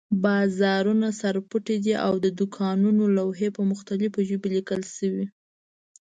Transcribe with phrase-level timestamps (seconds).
[0.23, 5.25] بازارونه سر پټ دي او د دوکانونو لوحې په مختلفو ژبو لیکل شوي.